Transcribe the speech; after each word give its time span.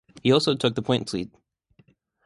He 0.23 0.31
also 0.31 0.55
took 0.55 0.73
the 0.73 0.81
points 0.81 1.13
lead. 1.13 1.29